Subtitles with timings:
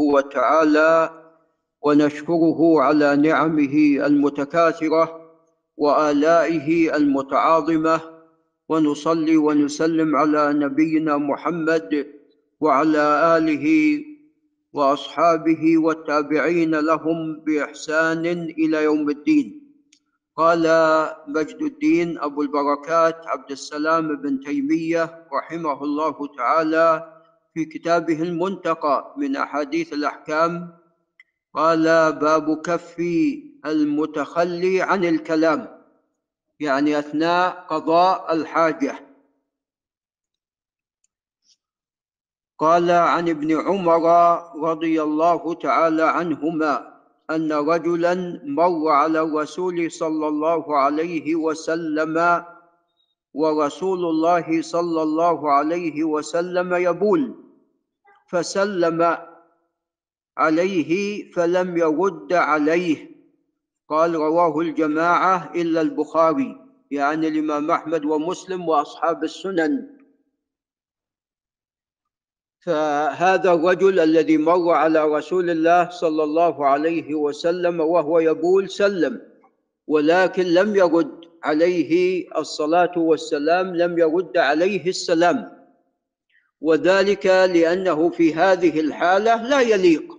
[0.00, 1.10] وتعالى
[1.82, 5.30] ونشكره على نعمه المتكاثرة
[5.76, 8.00] وآلائه المتعاظمة
[8.68, 12.06] ونصلي ونسلم على نبينا محمد
[12.60, 13.66] وعلى آله
[14.72, 18.26] وأصحابه والتابعين لهم بإحسان
[18.58, 19.62] إلى يوم الدين.
[20.36, 20.62] قال
[21.28, 27.15] مجد الدين أبو البركات عبد السلام بن تيمية رحمه الله تعالى
[27.56, 30.78] في كتابه المنتقى من أحاديث الأحكام
[31.54, 32.98] قال باب كف
[33.66, 35.82] المتخلي عن الكلام
[36.60, 38.98] يعني أثناء قضاء الحاجة.
[42.58, 44.04] قال عن ابن عمر
[44.70, 47.00] رضي الله تعالى عنهما
[47.30, 52.44] أن رجلا مر على الرسول صلى الله عليه وسلم
[53.34, 57.45] ورسول الله صلى الله عليه وسلم يبول
[58.26, 59.18] فسلم
[60.36, 60.90] عليه
[61.32, 63.16] فلم يرد عليه.
[63.88, 69.96] قال رواه الجماعة إلا البخاري يعني الإمام أحمد ومسلم وأصحاب السنن.
[72.60, 79.22] فهذا الرجل الذي مر على رسول الله صلى الله عليه وسلم وهو يبول سلم
[79.86, 85.55] ولكن لم يرد عليه الصلاة والسلام لم يرد عليه السلام.
[86.60, 90.18] وذلك لأنه في هذه الحالة لا يليق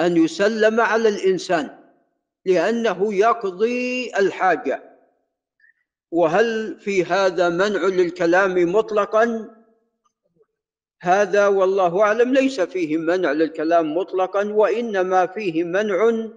[0.00, 1.78] أن يسلم على الإنسان
[2.44, 4.82] لأنه يقضي الحاجة.
[6.10, 9.50] وهل في هذا منع للكلام مطلقا؟
[11.02, 16.28] هذا والله أعلم ليس فيه منع للكلام مطلقا وإنما فيه منع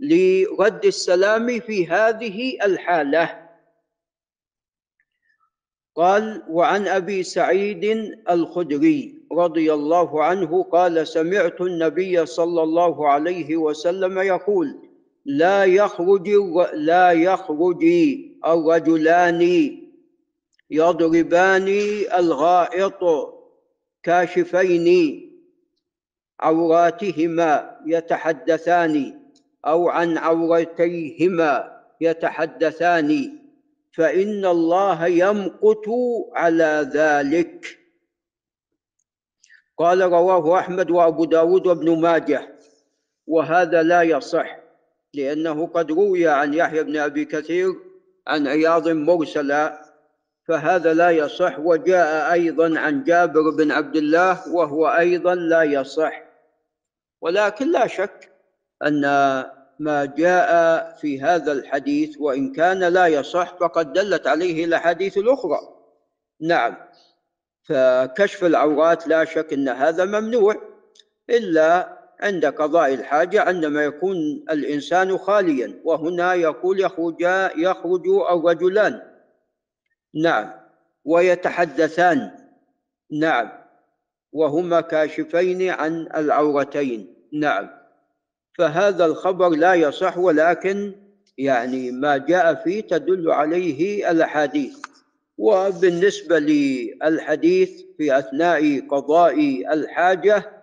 [0.00, 3.41] لرد السلام في هذه الحالة.
[5.94, 14.18] قال وعن أبي سعيد الخدري رضي الله عنه قال سمعت النبي صلى الله عليه وسلم
[14.18, 14.78] يقول
[15.24, 16.28] لا يخرج
[16.72, 17.84] لا يخرج
[18.46, 19.42] الرجلان
[20.70, 21.68] يضربان
[22.14, 23.00] الغائط
[24.02, 24.88] كاشفين
[26.40, 29.20] عوراتهما يتحدثان
[29.64, 33.41] أو عن عورتيهما يتحدثان.
[33.96, 35.88] فإن الله يمقت
[36.32, 37.78] على ذلك.
[39.78, 42.58] قال رواه أحمد وأبو داود وابن ماجه
[43.26, 44.58] وهذا لا يصح
[45.14, 47.74] لأنه قد روي عن يحيى بن أبي كثير
[48.26, 49.82] عن عياض مرسلا
[50.48, 56.22] فهذا لا يصح وجاء أيضا عن جابر بن عبد الله وهو أيضا لا يصح.
[57.20, 58.32] ولكن لا شك
[58.82, 59.04] أن
[59.82, 60.50] ما جاء
[61.00, 65.58] في هذا الحديث وإن كان لا يصح فقد دلت عليه الأحاديث الأخرى.
[66.40, 66.76] نعم.
[67.62, 70.56] فكشف العورات لا شك إن هذا ممنوع
[71.30, 74.16] إلا عند قضاء الحاجة عندما يكون
[74.50, 77.20] الإنسان خاليا وهنا يقول يخرج
[77.56, 79.02] يخرج الرجلان.
[80.14, 80.52] نعم.
[81.04, 82.30] ويتحدثان.
[83.12, 83.52] نعم.
[84.32, 87.14] وهما كاشفين عن العورتين.
[87.32, 87.81] نعم.
[88.58, 90.92] فهذا الخبر لا يصح ولكن
[91.38, 94.76] يعني ما جاء فيه تدل عليه الأحاديث.
[95.38, 99.34] وبالنسبة للحديث في أثناء قضاء
[99.72, 100.62] الحاجة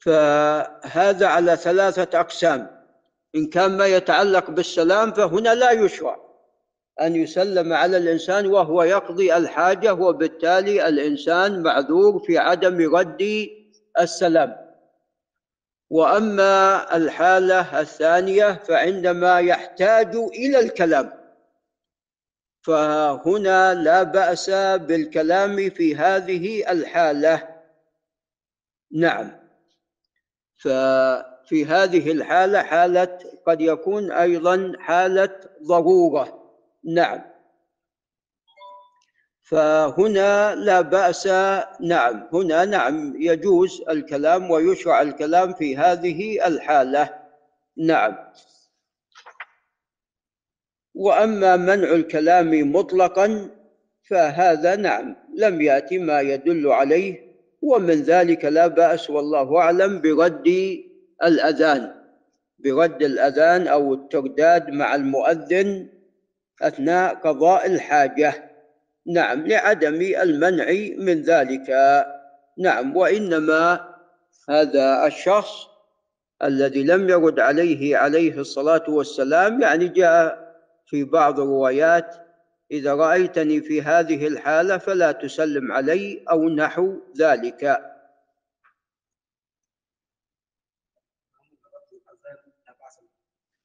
[0.00, 2.84] فهذا على ثلاثة أقسام.
[3.36, 6.24] إن كان ما يتعلق بالسلام فهنا لا يشرع
[7.00, 13.48] أن يسلم على الإنسان وهو يقضي الحاجة وبالتالي الإنسان معذور في عدم رد
[14.00, 14.63] السلام.
[15.94, 21.12] وأما الحالة الثانية فعندما يحتاج إلى الكلام
[22.62, 27.48] فهنا لا بأس بالكلام في هذه الحالة.
[28.92, 29.30] نعم.
[30.56, 36.52] ففي هذه الحالة حالة قد يكون أيضا حالة ضرورة.
[36.84, 37.33] نعم.
[39.44, 41.26] فهنا لا بأس
[41.80, 47.10] نعم هنا نعم يجوز الكلام ويشرع الكلام في هذه الحالة.
[47.76, 48.16] نعم.
[50.94, 53.50] وأما منع الكلام مطلقا
[54.10, 60.48] فهذا نعم لم يأتي ما يدل عليه ومن ذلك لا بأس والله أعلم برد
[61.22, 61.94] الأذان
[62.58, 65.88] برد الأذان أو الترداد مع المؤذن
[66.62, 68.53] أثناء قضاء الحاجة.
[69.06, 70.66] نعم لعدم المنع
[70.98, 71.70] من ذلك.
[72.58, 73.94] نعم وإنما
[74.48, 75.66] هذا الشخص
[76.42, 80.54] الذي لم يرد عليه عليه الصلاة والسلام يعني جاء
[80.86, 82.16] في بعض الروايات
[82.70, 87.80] إذا رأيتني في هذه الحالة فلا تسلم علي أو نحو ذلك.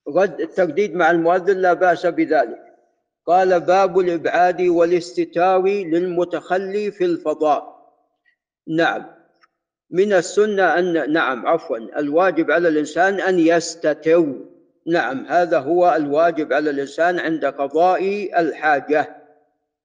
[0.07, 2.68] رد الترديد مع المؤذن لا بأس بذلك.
[3.29, 7.93] قال باب الإبعاد والاستتار للمتخلي في الفضاء.
[8.67, 9.05] نعم.
[9.91, 14.25] من السنة أن نعم عفوا الواجب على الإنسان أن يستتر
[14.87, 19.15] نعم هذا هو الواجب على الإنسان عند قضاء الحاجة.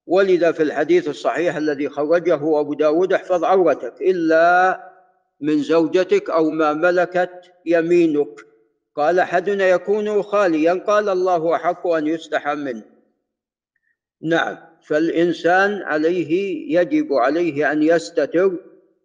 [0.06, 4.80] ولذا في الحديث الصحيح الذي خرجه أبو داود احفظ عورتك إلا
[5.40, 8.40] من زوجتك أو ما ملكت يمينك.
[8.96, 12.93] قال أحدنا يكون خاليا قال الله أحق أن يستحى منه.
[14.24, 14.56] نعم.
[14.82, 16.32] فالإنسان عليه
[16.80, 18.52] يجب عليه أن يستتر.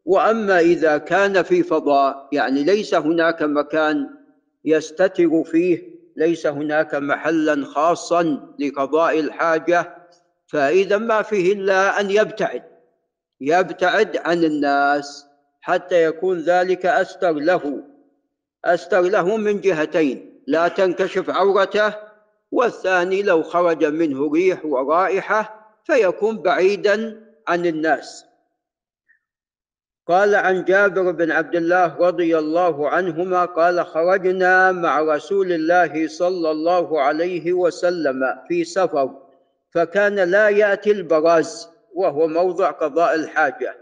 [0.05, 4.09] وأما إذا كان في فضاء يعني ليس هناك مكان
[4.65, 9.95] يستتر فيه ليس هناك محلا خاصا لقضاء الحاجة
[10.47, 12.63] فإذا ما فيه إلا أن يبتعد.
[13.41, 15.25] يبتعد عن الناس
[15.61, 17.83] حتى يكون ذلك أستر له.
[18.65, 22.08] أستر له من جهتين لا تنكشف عورته
[22.51, 28.25] والثاني لو خرج منه ريح ورائحة فيكون بعيدا عن الناس.
[30.07, 36.51] قال عن جابر بن عبد الله رضي الله عنهما قال خرجنا مع رسول الله صلى
[36.51, 39.29] الله عليه وسلم في سفر
[39.71, 43.75] فكان لا يأتي البراز وهو موضع قضاء الحاجة.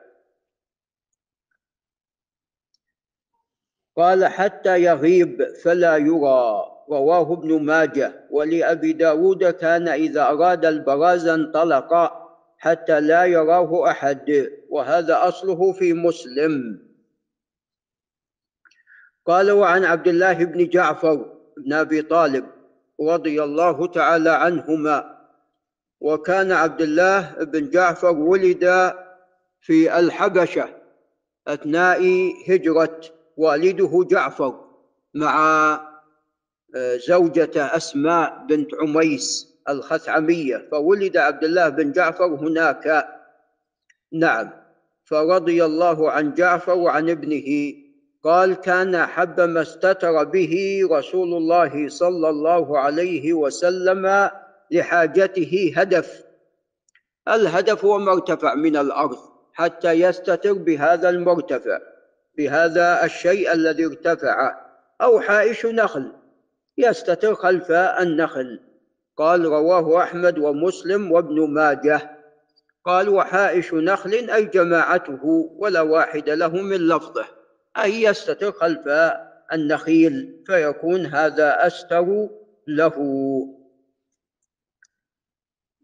[3.98, 6.77] قال حتى يغيب فلا يرى.
[6.90, 12.12] رواه ابن ماجه ولأبي داود كان إذا أراد البراز انطلق
[12.58, 16.80] حتى لا يراه أحد وهذا أصله في مسلم.
[19.26, 22.46] قال وعن عبد الله بن جعفر بن أبي طالب
[23.02, 25.18] رضي الله تعالى عنهما
[26.02, 28.94] وكان عبد الله بن جعفر ولد
[29.62, 30.70] في الحبشة
[31.48, 32.02] أثناء
[32.50, 33.02] هجرة
[33.38, 34.66] والده جعفر
[35.14, 35.87] مع
[37.08, 43.08] زوجته أسماء بنت عميس الخثعمية فولد عبد الله بن جعفر هناك.
[44.14, 44.50] نعم.
[45.04, 47.74] فرضي الله عن جعفر وعن ابنه.
[48.24, 54.30] قال كان أحب ما استتر به رسول الله صلى الله عليه وسلم
[54.72, 56.24] لحاجته هدف.
[57.28, 59.18] الهدف هو مرتفع من الأرض
[59.54, 61.80] حتى يستتر بهذا المرتفع
[62.38, 64.68] بهذا الشيء الذي ارتفع.
[65.02, 66.12] أو حائش نخل.
[66.78, 68.60] يستتر خلف النخل.
[69.18, 72.18] قال رواه أحمد ومسلم وابن ماجه.
[72.86, 77.26] قال وحائش نخل أي جماعته ولا واحد له من لفظه.
[77.78, 78.88] أي يستتر خلف
[79.54, 82.30] النخيل فيكون هذا أستر
[82.68, 82.98] له.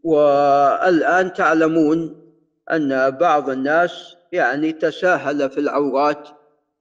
[0.03, 2.23] والآن تعلمون
[2.71, 6.29] أن بعض الناس يعني تساهل في العورات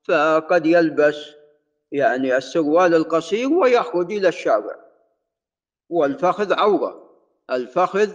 [0.08, 1.16] فقد يلبس
[1.92, 4.76] يعني السروال القصير ويخرج إلى الشارع.
[5.88, 7.10] والفخذ عورة.
[7.50, 8.10] الفخذ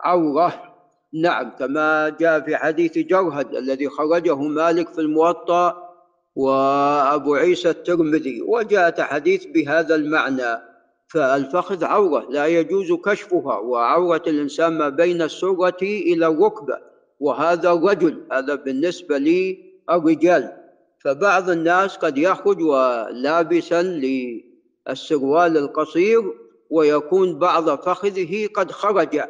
[0.00, 0.76] عورة.
[1.14, 5.90] نعم كما جاء في حديث جرهد الذي خرجه مالك في الموطأ
[6.36, 10.70] وأبو عيسى الترمذي وجاءت حديث بهذا المعنى.
[11.08, 16.78] فالفخذ عورة لا يجوز كشفها وعورة الإنسان ما بين السرة إلى الركبة.
[17.20, 20.59] وهذا الرجل هذا بالنسبة للرجال.
[21.00, 26.22] فبعض الناس قد يخرج ولابسا للسروال القصير
[26.70, 29.20] ويكون بعض فخذه قد خرج.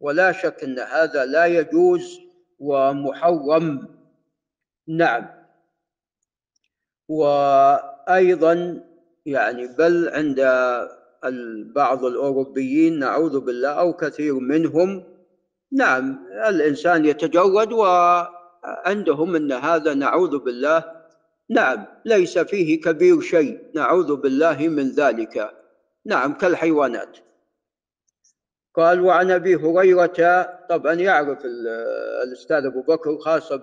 [0.00, 2.18] ولا شك أن هذا لا يجوز
[2.58, 3.88] ومحرم.
[4.88, 5.26] نعم.
[7.08, 8.80] وأيضا
[9.26, 10.40] يعني بل عند
[11.74, 15.04] بعض الأوروبيين نعوذ بالله أو كثير منهم
[15.72, 17.72] نعم الإنسان يتجرد
[18.64, 20.84] وعندهم أن هذا نعوذ بالله.
[21.50, 23.58] نعم ليس فيه كبير شيء.
[23.74, 25.50] نعوذ بالله من ذلك.
[26.06, 27.18] نعم كالحيوانات.
[28.74, 31.38] قال وعن أبي هريرة طبعا يعرف
[32.24, 33.56] الأستاذ أبو بكر خاصة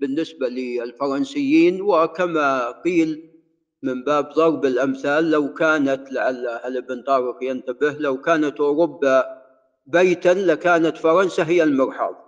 [0.00, 3.30] بالنسبة للفرنسيين وكما قيل
[3.82, 9.24] من باب ضرب الأمثال لو كانت لعل هل ابن طارق ينتبه لو كانت أوروبا
[9.86, 12.27] بيتا لكانت فرنسا هي المرحاض.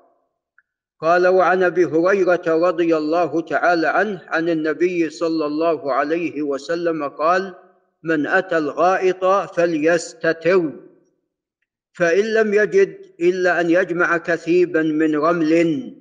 [1.01, 7.55] قال وعن أبي هريرة رضي الله تعالى عنه عن النبي صلى الله عليه وسلم قال
[8.03, 10.73] من أتى الغائط فليستتر
[11.93, 15.95] فإن لم يجد إلا أن يجمع كثيبا من رمل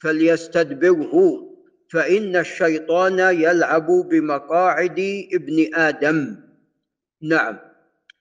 [0.00, 1.48] فليستدبره
[1.90, 6.36] فإن الشيطان يلعب بمقاعد ابن آدم.
[7.22, 7.58] نعم.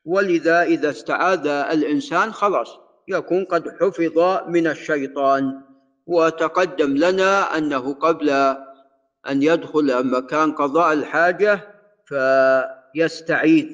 [0.06, 5.71] ولذا إذا استعاذ الإنسان خلاص يكون قد حفظ من الشيطان.
[6.08, 8.30] وتقدم لنا أنه قبل
[9.30, 11.60] أن يدخل مكان قضاء الحاجة
[12.06, 12.16] ف
[12.96, 13.68] يستعيذ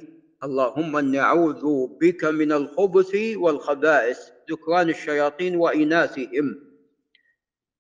[0.43, 4.19] اللهم إني أعوذ بك من الخبث والخبائث.
[4.51, 6.59] ذكران الشياطين وإناثهم.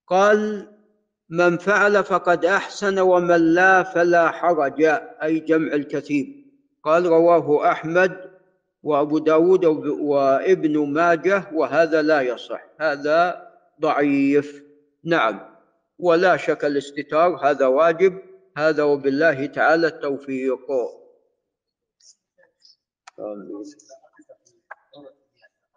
[0.07, 0.67] قال
[1.29, 4.83] من فعل فقد أحسن ومن لا فلا حرج
[5.23, 6.45] أي جمع الكثير.
[6.83, 8.31] قال رواه أحمد
[8.83, 9.65] وأبو داود
[9.99, 12.61] وابن ماجه وهذا لا يصح.
[12.79, 13.46] هذا
[13.81, 14.63] ضعيف.
[15.03, 15.55] نعم
[15.99, 18.21] ولا شك الاستتار هذا واجب.
[18.57, 20.67] هذا وبالله تعالى التوفيق.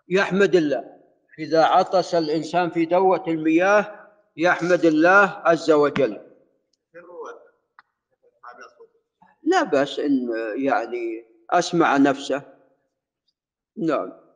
[0.09, 1.01] يحمد الله.
[1.39, 6.21] إذا عطس الإنسان في دوة المياه يحمد الله عز وجل.
[9.43, 12.43] لا بأس إن يعني أسمع نفسه.
[13.77, 14.30] نعم.